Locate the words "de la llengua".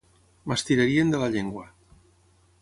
1.15-1.67